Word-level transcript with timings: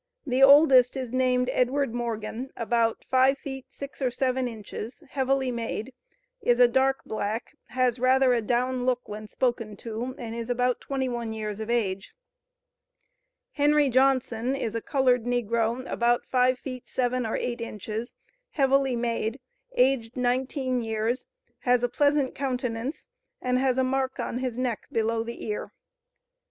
The 0.25 0.41
oldest 0.41 0.97
is 0.97 1.13
named 1.13 1.47
Edward 1.53 1.93
Morgan, 1.93 2.49
about 2.57 3.05
five 3.11 3.37
feet 3.37 3.67
six 3.71 4.01
or 4.01 4.09
seven 4.09 4.47
inches, 4.47 5.03
heavily 5.11 5.51
made 5.51 5.93
is 6.41 6.59
a 6.59 6.67
dark 6.67 7.03
black, 7.05 7.55
has 7.67 7.99
rather 7.99 8.33
a 8.33 8.41
down 8.41 8.87
look 8.87 9.07
when 9.07 9.27
spoken 9.27 9.77
to, 9.77 10.15
and 10.17 10.33
is 10.33 10.49
about 10.49 10.81
21 10.81 11.33
years 11.33 11.59
of 11.59 11.69
age. 11.69 12.15
"Henry 13.51 13.89
Johnson 13.89 14.55
is 14.55 14.73
a 14.73 14.81
colored 14.81 15.25
negro, 15.25 15.87
about 15.87 16.25
five 16.25 16.57
feet 16.57 16.87
seven 16.87 17.23
or 17.23 17.37
eight 17.37 17.61
inches, 17.61 18.15
heavily 18.53 18.95
made, 18.95 19.39
aged 19.75 20.17
nineteen 20.17 20.81
years, 20.81 21.27
has 21.59 21.83
a 21.83 21.87
pleasant 21.87 22.33
countenance, 22.33 23.05
and 23.39 23.59
has 23.59 23.77
a 23.77 23.83
mark 23.83 24.19
on 24.19 24.39
his 24.39 24.57
neck 24.57 24.87
below 24.91 25.21
the 25.21 25.45
ear. 25.45 25.71